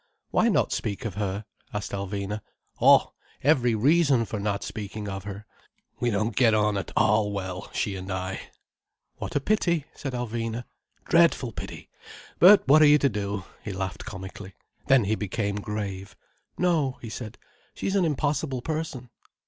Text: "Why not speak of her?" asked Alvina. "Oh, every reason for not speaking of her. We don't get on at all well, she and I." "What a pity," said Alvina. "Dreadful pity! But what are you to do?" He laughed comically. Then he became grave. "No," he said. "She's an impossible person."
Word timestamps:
"Why 0.31 0.49
not 0.49 0.71
speak 0.71 1.05
of 1.05 1.13
her?" 1.13 1.45
asked 1.71 1.91
Alvina. 1.91 2.41
"Oh, 2.81 3.13
every 3.43 3.75
reason 3.75 4.25
for 4.25 4.39
not 4.39 4.63
speaking 4.63 5.07
of 5.07 5.25
her. 5.25 5.45
We 5.99 6.09
don't 6.09 6.35
get 6.35 6.55
on 6.55 6.75
at 6.75 6.91
all 6.97 7.31
well, 7.31 7.69
she 7.71 7.95
and 7.95 8.11
I." 8.11 8.39
"What 9.17 9.35
a 9.35 9.39
pity," 9.39 9.85
said 9.93 10.13
Alvina. 10.13 10.63
"Dreadful 11.05 11.51
pity! 11.51 11.87
But 12.39 12.67
what 12.67 12.81
are 12.81 12.87
you 12.87 12.97
to 12.97 13.09
do?" 13.09 13.43
He 13.63 13.73
laughed 13.73 14.03
comically. 14.03 14.55
Then 14.87 15.03
he 15.03 15.13
became 15.13 15.57
grave. 15.57 16.15
"No," 16.57 16.97
he 16.99 17.09
said. 17.09 17.37
"She's 17.75 17.95
an 17.95 18.03
impossible 18.03 18.63
person." 18.63 19.11